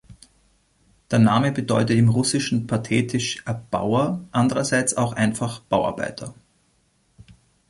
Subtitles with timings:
[1.11, 6.33] Der Name bedeutet im Russischen pathetisch "Erbauer", andererseits auch einfach "Bauarbeiter".